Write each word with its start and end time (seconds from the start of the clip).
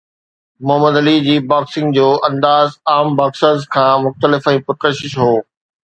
Muhammad 0.67 0.95
Ali 1.01 1.13
جي 1.25 1.35
boxing 1.51 1.93
جو 1.97 2.07
انداز 2.29 2.73
عام 2.95 3.13
باڪسرز 3.21 3.69
کان 3.77 4.01
مختلف 4.09 4.51
۽ 4.55 4.63
پرڪشش 4.71 5.11
هو. 5.25 5.33